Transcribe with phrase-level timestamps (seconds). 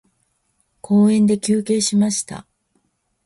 [0.81, 2.47] 公園で休憩しました。